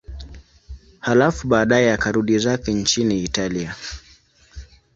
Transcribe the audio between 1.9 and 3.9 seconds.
akarudi zake nchini Italia.